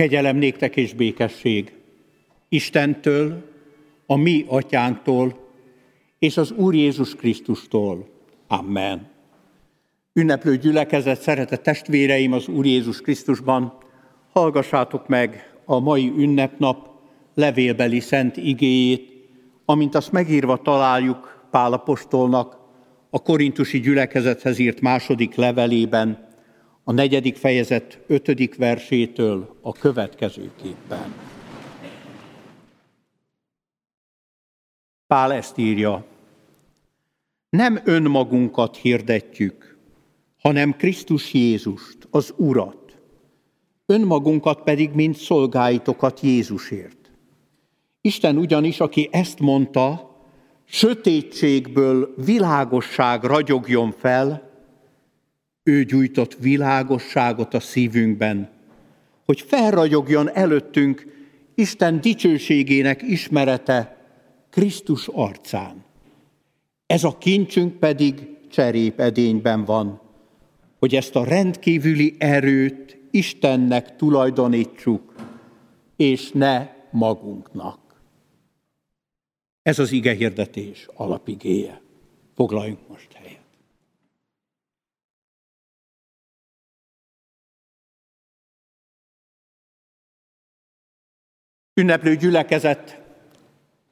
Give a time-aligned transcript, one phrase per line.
[0.00, 1.72] Kegyelem néktek és békesség
[2.48, 3.50] Istentől,
[4.06, 5.48] a mi atyánktól
[6.18, 8.08] és az Úr Jézus Krisztustól.
[8.46, 9.08] Amen.
[10.12, 13.72] Ünneplő gyülekezet, szeretett testvéreim az Úr Jézus Krisztusban,
[14.32, 16.88] hallgassátok meg a mai ünnepnap
[17.34, 19.28] levélbeli szent igéjét,
[19.64, 22.58] amint azt megírva találjuk Pálapostolnak
[23.10, 26.28] a korintusi gyülekezethez írt második levelében,
[26.84, 31.14] a negyedik fejezet ötödik versétől a következőképpen.
[35.06, 36.04] Pál ezt írja,
[37.50, 39.78] nem önmagunkat hirdetjük,
[40.38, 42.98] hanem Krisztus Jézust, az Urat,
[43.86, 47.10] önmagunkat pedig, mint szolgáitokat Jézusért.
[48.00, 50.16] Isten ugyanis, aki ezt mondta,
[50.64, 54.49] sötétségből világosság ragyogjon fel,
[55.62, 58.50] ő gyújtott világosságot a szívünkben,
[59.24, 61.06] hogy felragyogjon előttünk
[61.54, 63.96] Isten dicsőségének ismerete
[64.50, 65.84] Krisztus arcán.
[66.86, 70.00] Ez a kincsünk pedig cserépedényben van,
[70.78, 75.14] hogy ezt a rendkívüli erőt Istennek tulajdonítsuk,
[75.96, 77.78] és ne magunknak.
[79.62, 81.80] Ez az ige hirdetés alapigéje.
[82.34, 83.39] Foglaljunk most helyet.
[91.80, 93.00] Ünneplő gyülekezet,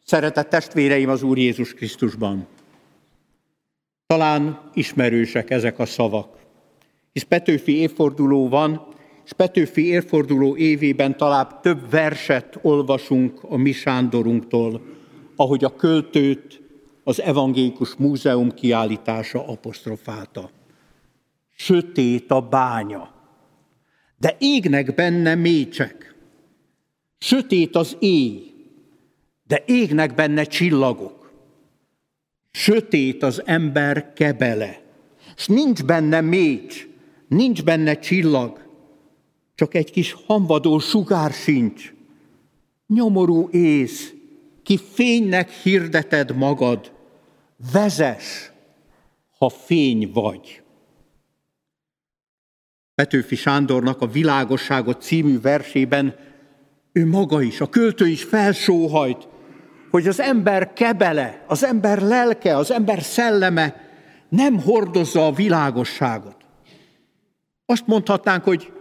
[0.05, 2.47] szeretett testvéreim az Úr Jézus Krisztusban.
[4.07, 6.37] Talán ismerősek ezek a szavak,
[7.13, 8.87] hisz Petőfi évforduló van,
[9.25, 14.83] és Petőfi évforduló évében talán több verset olvasunk a mi Sándorunktól,
[15.37, 16.63] ahogy a költőt
[17.05, 20.51] az Evangélikus Múzeum kiállítása apostrofálta.
[21.57, 23.15] Sötét a bánya,
[24.19, 26.17] de égnek benne mécsek.
[27.19, 28.55] Sötét az éj,
[29.47, 31.33] de égnek benne csillagok.
[32.51, 34.83] Sötét az ember kebele,
[35.37, 36.87] és nincs benne mécs,
[37.29, 38.67] nincs benne csillag,
[39.55, 41.93] csak egy kis hamvadó sugár sincs.
[42.87, 44.13] Nyomorú ész,
[44.63, 46.93] ki fénynek hirdeted magad,
[47.73, 48.53] vezes,
[49.39, 50.63] ha fény vagy.
[52.95, 56.17] Petőfi Sándornak a Világosságot című versében
[56.93, 59.29] ő maga is, a költő is felsóhajt,
[59.91, 63.87] hogy az ember kebele, az ember lelke, az ember szelleme
[64.29, 66.37] nem hordozza a világosságot.
[67.67, 68.73] Azt mondhatnánk, hogy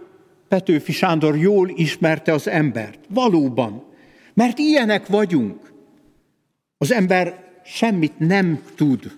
[0.48, 2.98] Petőfi Sándor jól ismerte az embert.
[3.08, 3.84] Valóban.
[4.34, 5.72] Mert ilyenek vagyunk.
[6.78, 9.16] Az ember semmit nem tud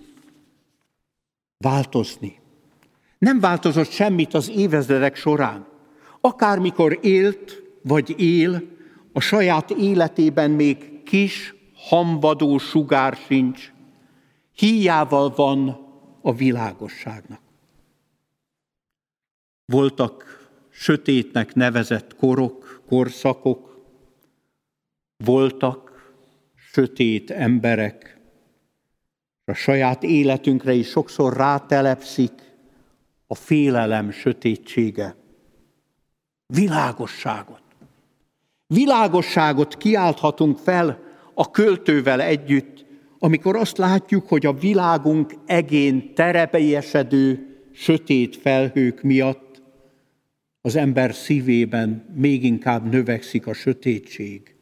[1.59, 2.39] változni.
[3.19, 5.67] Nem változott semmit az évezredek során.
[6.21, 8.62] Akármikor élt, vagy él,
[9.12, 13.72] a saját életében még kis, hamvadó sugár sincs.
[14.53, 15.87] Híjával van
[16.22, 17.41] a világosságnak.
[19.65, 23.84] Voltak sötétnek nevezett korok, korszakok,
[25.16, 26.12] voltak
[26.54, 28.20] sötét emberek,
[29.44, 32.32] a saját életünkre is sokszor rátelepszik
[33.26, 35.16] a félelem sötétsége.
[36.47, 37.69] Világosságot.
[38.72, 41.03] Világosságot kiálthatunk fel
[41.34, 42.86] a költővel együtt,
[43.19, 49.62] amikor azt látjuk, hogy a világunk egén terepelyesedő sötét felhők miatt
[50.60, 54.54] az ember szívében még inkább növekszik a sötétség.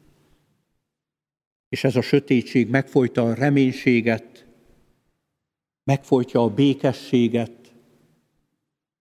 [1.69, 4.47] És ez a sötétség megfojta a reménységet,
[5.85, 7.75] megfojtja a békességet,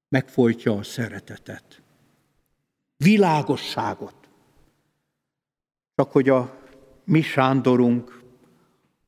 [0.10, 1.82] megfojtja a szeretetet.
[2.98, 4.17] Világosságot.
[5.98, 6.54] Csak hogy a
[7.06, 8.22] mi Sándorunk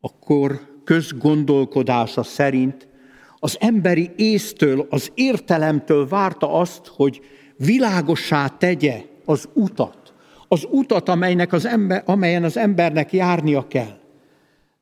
[0.02, 2.88] akkor közgondolkodása szerint
[3.40, 7.22] az emberi észtől, az értelemtől várta azt, hogy
[7.58, 10.14] világossá tegye az utat,
[10.48, 14.00] az utat, amelynek az ember, amelyen az embernek járnia kell.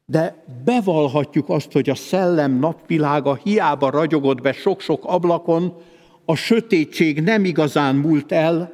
[0.06, 5.82] De bevallhatjuk azt, hogy a szellem napvilága hiába ragyogott be sok-sok ablakon,
[6.26, 8.74] a sötétség nem igazán múlt el,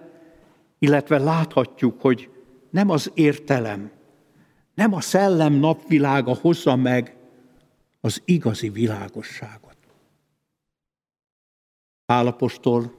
[0.80, 2.30] illetve láthatjuk, hogy
[2.74, 3.92] nem az értelem,
[4.74, 7.16] nem a szellem napvilága hozza meg
[8.02, 9.78] az igazi világosságot.
[12.06, 12.94] Pálapostól,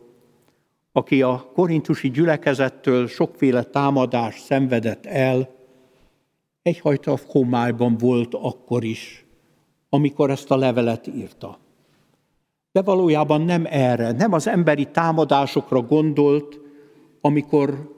[0.93, 5.55] aki a korintusi gyülekezettől sokféle támadást szenvedett el,
[6.63, 9.25] egyhajta homályban volt akkor is,
[9.89, 11.59] amikor ezt a levelet írta.
[12.73, 16.61] De valójában nem erre, nem az emberi támadásokra gondolt,
[17.21, 17.94] amikor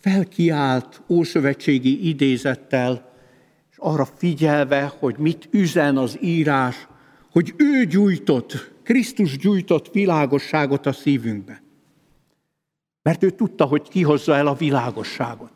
[0.00, 3.12] felkiált ószövetségi idézettel,
[3.70, 6.86] és arra figyelve, hogy mit üzen az írás,
[7.30, 11.62] hogy ő gyújtott, Krisztus gyújtott világosságot a szívünkbe.
[13.02, 15.50] Mert ő tudta, hogy kihozza el a világosságot.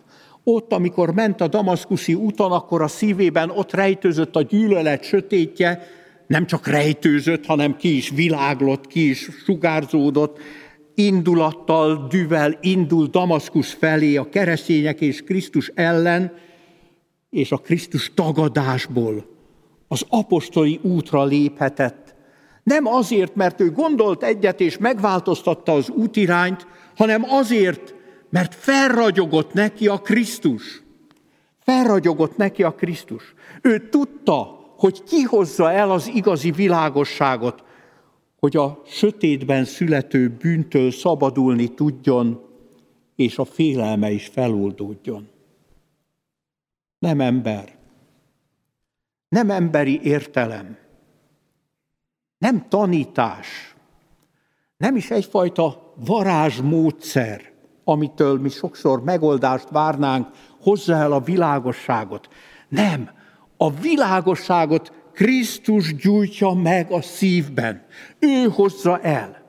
[0.44, 5.86] Ott, amikor ment a damaszkuszi úton, akkor a szívében ott rejtőzött a gyűlölet sötétje,
[6.26, 10.38] nem csak rejtőzött, hanem ki is világlott, ki is sugárzódott,
[10.94, 16.32] indulattal, düvel indul Damaszkusz felé a keresztények és Krisztus ellen,
[17.30, 19.26] és a Krisztus tagadásból
[19.88, 22.14] az apostoli útra léphetett.
[22.62, 26.66] Nem azért, mert ő gondolt egyet és megváltoztatta az útirányt,
[26.96, 27.94] hanem azért,
[28.30, 30.82] mert felragyogott neki a Krisztus.
[31.58, 33.34] Felragyogott neki a Krisztus.
[33.62, 37.62] Ő tudta, hogy kihozza el az igazi világosságot,
[38.40, 42.48] hogy a sötétben születő bűntől szabadulni tudjon,
[43.16, 45.28] és a félelme is feloldódjon.
[46.98, 47.76] Nem ember,
[49.28, 50.78] nem emberi értelem,
[52.38, 53.74] nem tanítás,
[54.76, 57.52] nem is egyfajta varázsmódszer,
[57.84, 60.28] amitől mi sokszor megoldást várnánk,
[60.60, 62.28] hozza el a világosságot.
[62.68, 63.10] Nem,
[63.56, 67.84] a világosságot Krisztus gyújtja meg a szívben.
[68.18, 69.42] Ő hozza el.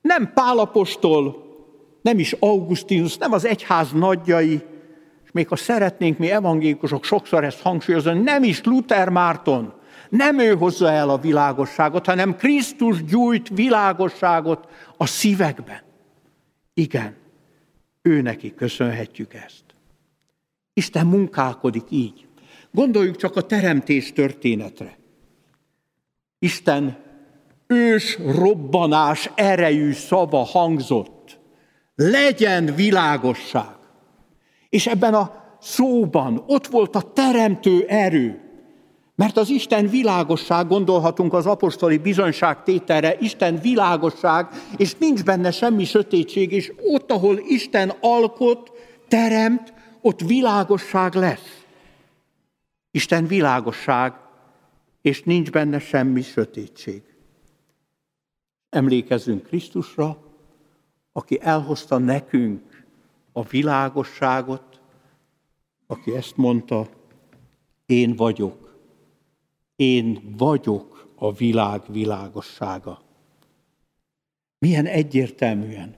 [0.00, 1.50] Nem Pálapostól,
[2.02, 4.62] nem is Augustinus, nem az egyház nagyjai,
[5.24, 9.72] és még ha szeretnénk mi evangélikusok sokszor ezt hangsúlyozni, nem is Luther Márton,
[10.08, 15.80] nem ő hozza el a világosságot, hanem Krisztus gyújt világosságot a szívekben.
[16.74, 17.16] Igen,
[18.02, 19.64] ő neki köszönhetjük ezt.
[20.72, 22.26] Isten munkálkodik így.
[22.72, 24.98] Gondoljuk csak a teremtés történetre.
[26.38, 26.96] Isten
[27.66, 31.38] ős robbanás erejű szava hangzott.
[31.94, 33.76] Legyen világosság.
[34.68, 38.40] És ebben a szóban ott volt a teremtő erő.
[39.14, 45.84] Mert az Isten világosság, gondolhatunk az apostoli bizonyság tételre, Isten világosság, és nincs benne semmi
[45.84, 48.72] sötétség, és ott, ahol Isten alkot,
[49.08, 51.61] teremt, ott világosság lesz.
[52.94, 54.14] Isten világosság,
[55.00, 57.02] és nincs benne semmi sötétség.
[58.68, 60.18] Emlékezzünk Krisztusra,
[61.12, 62.84] aki elhozta nekünk
[63.32, 64.80] a világosságot,
[65.86, 66.88] aki ezt mondta,
[67.86, 68.78] én vagyok,
[69.76, 73.02] én vagyok a világ világossága.
[74.58, 75.96] Milyen egyértelműen,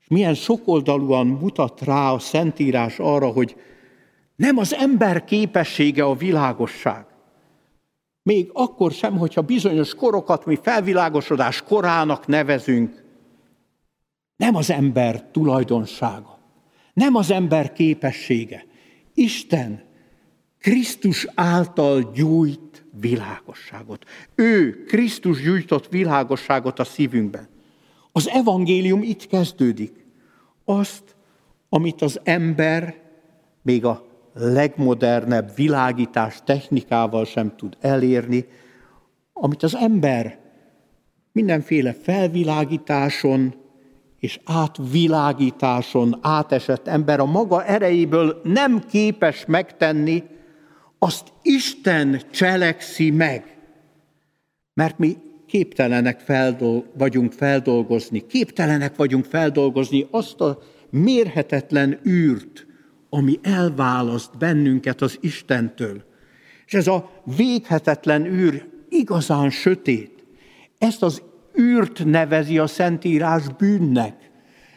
[0.00, 3.56] és milyen sokoldalúan mutat rá a Szentírás arra, hogy
[4.38, 7.06] nem az ember képessége a világosság.
[8.22, 13.04] Még akkor sem, hogyha bizonyos korokat mi felvilágosodás korának nevezünk,
[14.36, 16.38] nem az ember tulajdonsága,
[16.92, 18.66] nem az ember képessége.
[19.14, 19.82] Isten
[20.60, 24.04] Krisztus által gyújt világosságot.
[24.34, 27.48] Ő, Krisztus gyújtott világosságot a szívünkben.
[28.12, 30.06] Az evangélium itt kezdődik.
[30.64, 31.16] Azt,
[31.68, 33.00] amit az ember
[33.62, 38.46] még a legmodernebb világítás technikával sem tud elérni,
[39.32, 40.38] amit az ember
[41.32, 43.54] mindenféle felvilágításon
[44.18, 50.24] és átvilágításon átesett ember a maga erejéből nem képes megtenni,
[50.98, 53.58] azt Isten cselekszi meg.
[54.74, 55.16] Mert mi
[55.46, 60.58] képtelenek feldol- vagyunk feldolgozni, képtelenek vagyunk feldolgozni azt a
[60.90, 62.66] mérhetetlen űrt,
[63.10, 66.04] ami elválaszt bennünket az Istentől.
[66.66, 70.24] És ez a véghetetlen űr igazán sötét.
[70.78, 71.22] Ezt az
[71.58, 74.30] űrt nevezi a Szentírás bűnnek.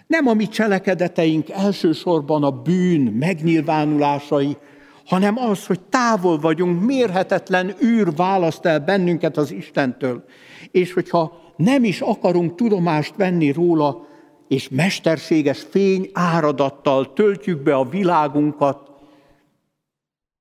[0.07, 4.57] Nem a mi cselekedeteink elsősorban a bűn megnyilvánulásai,
[5.05, 10.23] hanem az, hogy távol vagyunk, mérhetetlen űr választ el bennünket az Istentől.
[10.71, 14.07] És hogyha nem is akarunk tudomást venni róla,
[14.51, 18.89] és mesterséges fény áradattal töltjük be a világunkat,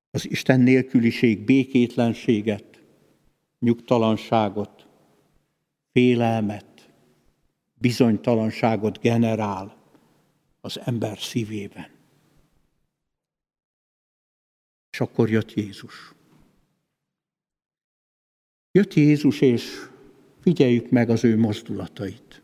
[0.09, 2.83] az Isten nélküliség békétlenséget,
[3.59, 4.87] nyugtalanságot,
[5.91, 6.89] félelmet,
[7.73, 9.75] bizonytalanságot generál
[10.61, 11.89] az ember szívében.
[14.91, 16.13] És akkor jött Jézus.
[18.71, 19.89] Jött Jézus, és
[20.41, 22.40] figyeljük meg az ő mozdulatait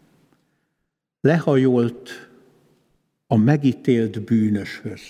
[1.27, 2.29] lehajolt
[3.27, 5.01] a megítélt bűnöshöz.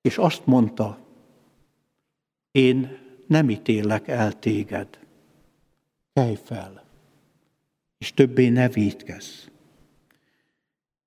[0.00, 0.98] És azt mondta,
[2.50, 4.98] én nem ítélek el téged.
[6.12, 6.84] Kelj fel,
[7.98, 9.44] és többé ne védkezz.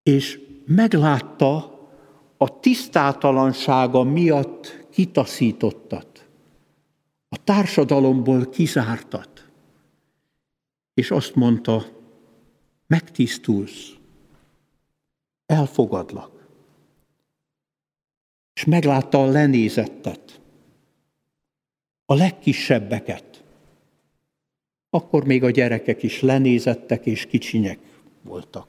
[0.04, 1.56] És meglátta
[2.38, 6.28] a tisztátalansága miatt kitaszítottat,
[7.30, 9.50] a társadalomból kizártat,
[10.94, 11.95] és azt mondta,
[12.88, 13.94] megtisztulsz,
[15.46, 16.48] elfogadlak.
[18.54, 20.42] És meglátta a lenézettet,
[22.06, 23.44] a legkisebbeket.
[24.90, 27.80] Akkor még a gyerekek is lenézettek és kicsinyek
[28.22, 28.68] voltak.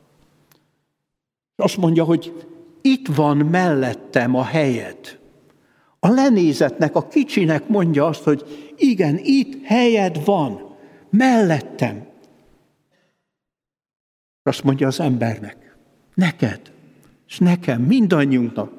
[1.56, 2.46] Azt mondja, hogy
[2.80, 5.18] itt van mellettem a helyed.
[5.99, 10.76] A lenézetnek, a kicsinek mondja azt, hogy igen, itt helyed van,
[11.11, 12.06] mellettem.
[14.46, 15.76] Azt mondja az embernek,
[16.14, 16.60] neked,
[17.28, 18.72] és nekem, mindannyiunknak,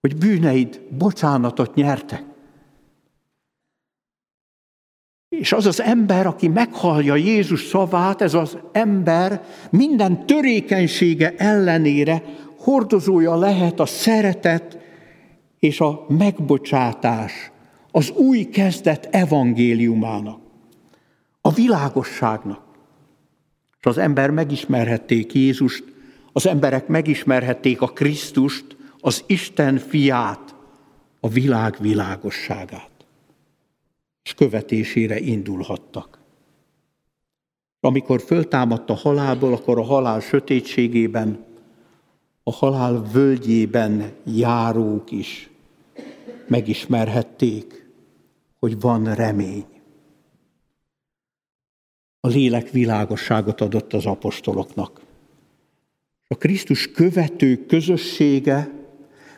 [0.00, 2.24] hogy bűneid bocsánatot nyertek.
[5.28, 12.22] És az az ember, aki meghallja Jézus szavát, ez az ember minden törékenysége ellenére
[12.58, 14.78] hordozója lehet a szeretet
[15.58, 17.50] és a megbocsátás,
[17.90, 20.40] az új kezdet evangéliumának,
[21.40, 22.69] a világosságnak.
[23.80, 25.84] És az ember megismerhették Jézust,
[26.32, 30.54] az emberek megismerhették a Krisztust, az Isten fiát,
[31.20, 32.90] a világ világosságát.
[34.22, 36.18] És követésére indulhattak.
[37.80, 41.44] Amikor föltámadt a halálból, akkor a halál sötétségében,
[42.42, 45.50] a halál völgyében járók is
[46.48, 47.88] megismerhették,
[48.58, 49.64] hogy van remény.
[52.20, 55.00] A lélek világosságot adott az apostoloknak.
[56.28, 58.70] A Krisztus követő közössége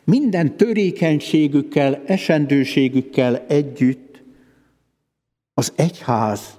[0.03, 4.23] minden törékenységükkel, esendőségükkel együtt
[5.53, 6.57] az egyház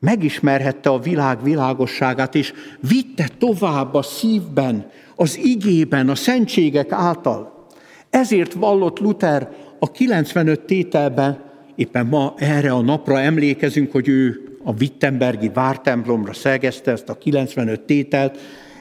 [0.00, 2.52] megismerhette a világ világosságát, és
[2.88, 7.66] vitte tovább a szívben, az igében, a szentségek által.
[8.10, 14.72] Ezért vallott Luther a 95 tételben, éppen ma erre a napra emlékezünk, hogy ő a
[14.80, 18.38] Wittenbergi vártemplomra szegezte ezt a 95 tételt,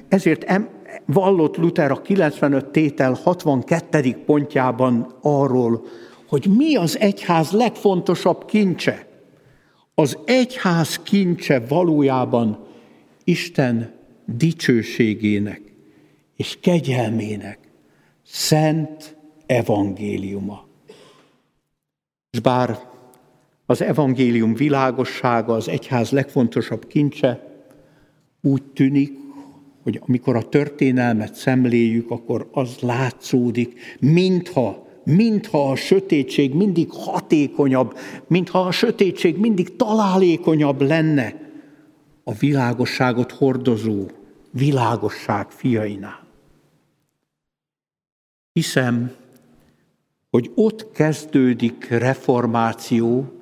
[0.07, 0.69] ezért em,
[1.05, 4.23] vallott Luther a 95 tétel 62.
[4.25, 5.85] pontjában arról,
[6.27, 9.07] hogy mi az egyház legfontosabb kincse.
[9.93, 12.65] Az egyház kincse valójában
[13.23, 15.61] Isten dicsőségének
[16.35, 17.59] és kegyelmének
[18.23, 20.67] szent evangéliuma.
[22.31, 22.79] És bár
[23.69, 27.47] az evangélium világossága az egyház legfontosabb kincse,
[28.41, 29.17] úgy tűnik,
[29.83, 37.97] hogy amikor a történelmet szemléljük, akkor az látszódik, mintha, mintha a sötétség mindig hatékonyabb,
[38.27, 41.33] mintha a sötétség mindig találékonyabb lenne
[42.23, 44.05] a világosságot hordozó
[44.51, 46.25] világosság fiainál.
[48.53, 49.11] Hiszem,
[50.29, 53.36] hogy ott kezdődik reformáció,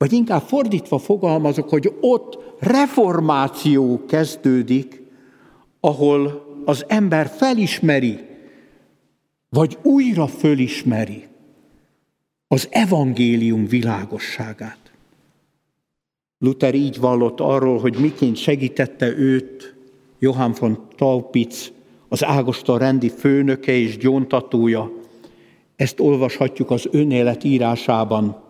[0.00, 5.02] vagy inkább fordítva fogalmazok, hogy ott reformáció kezdődik,
[5.80, 8.18] ahol az ember felismeri,
[9.48, 11.24] vagy újra fölismeri
[12.48, 14.92] az evangélium világosságát.
[16.38, 19.74] Luther így vallott arról, hogy miként segítette őt
[20.18, 21.72] Johann von Taupitz,
[22.08, 24.92] az Ágoston rendi főnöke és gyóntatója.
[25.76, 28.48] Ezt olvashatjuk az önélet írásában.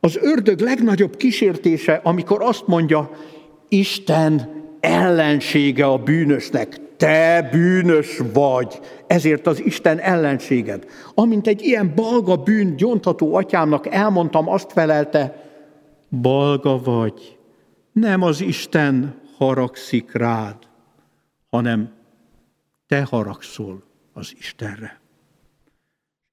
[0.00, 3.10] Az ördög legnagyobb kísértése, amikor azt mondja,
[3.68, 6.76] Isten ellensége a bűnösnek.
[6.96, 10.86] Te bűnös vagy, ezért az Isten ellenséged.
[11.14, 15.44] Amint egy ilyen balga bűn gyontató atyámnak elmondtam, azt felelte,
[16.20, 17.38] balga vagy,
[17.92, 20.56] nem az Isten haragszik rád,
[21.50, 21.92] hanem
[22.86, 25.00] te haragszol az Istenre.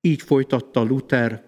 [0.01, 1.43] Így folytatta Luther,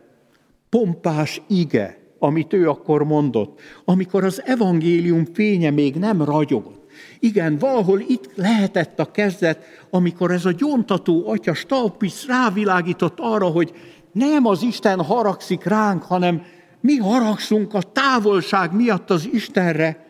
[0.69, 6.91] pompás ige, amit ő akkor mondott, amikor az evangélium fénye még nem ragyogott.
[7.19, 13.73] Igen, valahol itt lehetett a kezdet, amikor ez a gyontató atya Staupis rávilágított arra, hogy
[14.11, 16.41] nem az Isten haragszik ránk, hanem
[16.81, 20.05] mi haragszunk a távolság miatt az Istenre.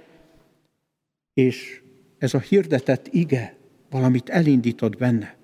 [1.34, 1.82] És
[2.18, 3.58] ez a hirdetett ige
[3.90, 5.36] valamit elindított benne.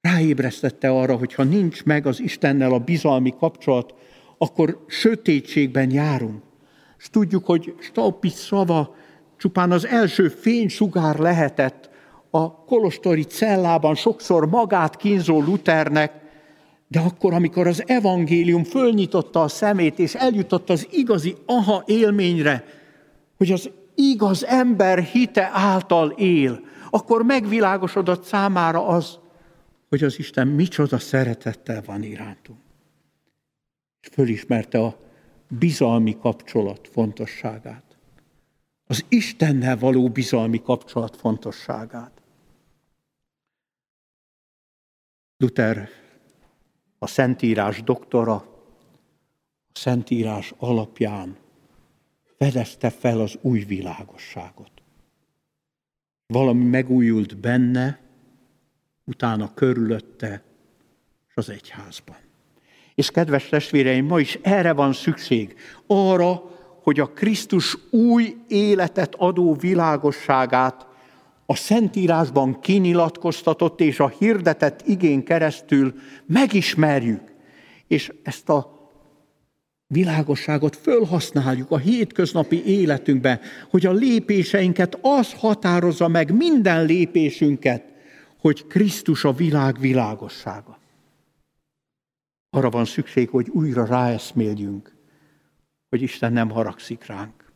[0.00, 3.94] Ráébresztette arra, hogy ha nincs meg az Istennel a bizalmi kapcsolat,
[4.38, 6.42] akkor sötétségben járunk.
[6.98, 8.94] És tudjuk, hogy Staupis szava
[9.36, 11.90] csupán az első fénysugár lehetett
[12.30, 16.12] a kolostori cellában sokszor magát kínzó Luthernek,
[16.88, 22.64] de akkor, amikor az evangélium fölnyitotta a szemét, és eljutott az igazi aha élményre,
[23.36, 26.60] hogy az igaz ember hite által él,
[26.90, 29.18] akkor megvilágosodott számára az,
[29.88, 32.58] hogy az Isten micsoda szeretettel van irántunk.
[34.04, 34.98] És fölismerte a
[35.48, 37.96] bizalmi kapcsolat fontosságát.
[38.86, 42.22] Az Istennel való bizalmi kapcsolat fontosságát.
[45.36, 45.88] Luther
[46.98, 48.34] a Szentírás doktora,
[49.72, 51.36] a Szentírás alapján
[52.36, 54.82] fedezte fel az új világosságot.
[56.26, 58.00] Valami megújult benne,
[59.04, 60.42] utána körülötte,
[61.28, 62.16] és az egyházban.
[62.94, 65.54] És kedves testvéreim, ma is erre van szükség,
[65.86, 66.42] arra,
[66.82, 70.86] hogy a Krisztus új életet adó világosságát
[71.46, 75.94] a Szentírásban kinyilatkoztatott és a hirdetett igén keresztül
[76.26, 77.22] megismerjük,
[77.86, 78.74] és ezt a
[79.86, 87.84] világosságot fölhasználjuk a hétköznapi életünkben, hogy a lépéseinket az határozza meg minden lépésünket,
[88.40, 90.78] hogy Krisztus a világ világossága.
[92.54, 94.96] Arra van szükség, hogy újra ráeszméljünk,
[95.88, 97.52] hogy Isten nem haragszik ránk.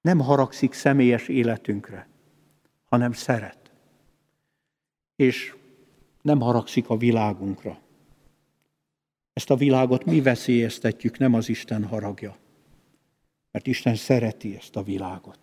[0.00, 2.08] Nem haragszik személyes életünkre,
[2.84, 3.72] hanem szeret.
[5.16, 5.54] És
[6.22, 7.78] nem haragszik a világunkra.
[9.32, 12.36] Ezt a világot mi veszélyeztetjük, nem az Isten haragja.
[13.50, 15.40] Mert Isten szereti ezt a világot.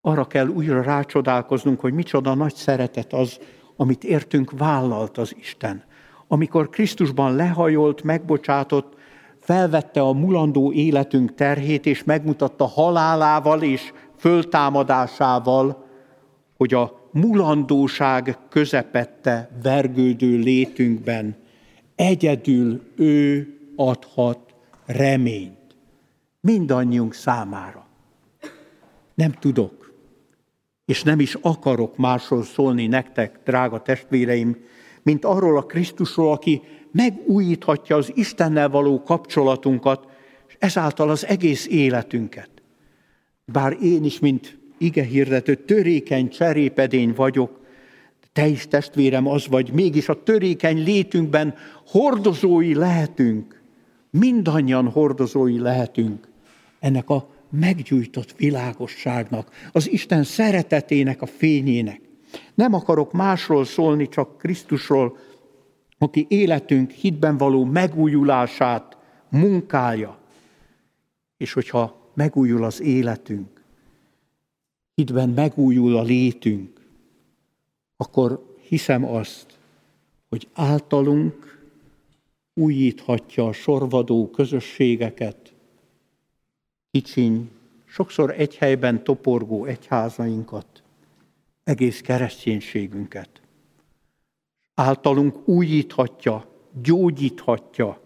[0.00, 3.38] Arra kell újra rácsodálkoznunk, hogy micsoda nagy szeretet az,
[3.76, 5.90] amit értünk vállalt az Isten.
[6.32, 8.94] Amikor Krisztusban lehajolt, megbocsátott,
[9.40, 15.86] felvette a mulandó életünk terhét, és megmutatta halálával és föltámadásával,
[16.56, 21.36] hogy a mulandóság közepette vergődő létünkben
[21.94, 24.38] egyedül ő adhat
[24.86, 25.76] reményt
[26.40, 27.86] mindannyiunk számára.
[29.14, 29.92] Nem tudok,
[30.84, 34.56] és nem is akarok másról szólni nektek, drága testvéreim,
[35.02, 40.06] mint arról a Krisztusról, aki megújíthatja az Istennel való kapcsolatunkat,
[40.48, 42.50] és ezáltal az egész életünket.
[43.44, 47.60] Bár én is, mint ige hirdető, törékeny cserépedény vagyok,
[48.32, 51.54] te is testvérem az vagy, mégis a törékeny létünkben
[51.86, 53.62] hordozói lehetünk,
[54.10, 56.28] mindannyian hordozói lehetünk
[56.80, 62.00] ennek a meggyújtott világosságnak, az Isten szeretetének a fényének.
[62.54, 65.16] Nem akarok másról szólni, csak Krisztusról,
[65.98, 68.96] aki életünk hitben való megújulását
[69.28, 70.18] munkálja.
[71.36, 73.62] És hogyha megújul az életünk,
[74.94, 76.80] hitben megújul a létünk,
[77.96, 79.58] akkor hiszem azt,
[80.28, 81.60] hogy általunk
[82.54, 85.54] újíthatja a sorvadó közösségeket,
[86.90, 87.50] kicsiny,
[87.84, 90.71] sokszor egy helyben toporgó egyházainkat,
[91.64, 93.40] egész kereszténységünket.
[94.74, 96.50] Általunk újíthatja,
[96.82, 98.00] gyógyíthatja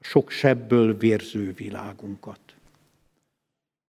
[0.00, 2.40] sok sebből vérző világunkat.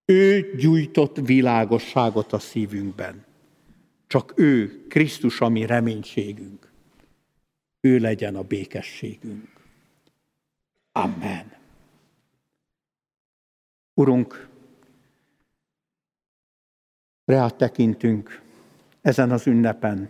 [0.06, 3.26] Ő gyújtott világosságot a szívünkben.
[4.08, 6.72] Csak ő, Krisztus, a mi reménységünk.
[7.80, 9.50] Ő legyen a békességünk.
[10.92, 11.56] Amen.
[13.94, 14.50] Urunk,
[17.26, 18.42] reát tekintünk
[19.08, 20.10] ezen az ünnepen.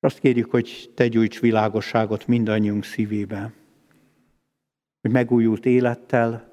[0.00, 3.52] Azt kérjük, hogy te gyújts világosságot mindannyiunk szívébe,
[5.00, 6.52] hogy megújult élettel,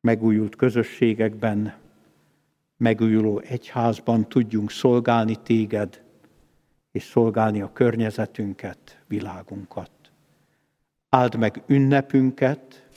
[0.00, 1.74] megújult közösségekben,
[2.76, 6.02] megújuló egyházban tudjunk szolgálni téged,
[6.90, 9.90] és szolgálni a környezetünket, világunkat.
[11.08, 12.87] Áld meg ünnepünket,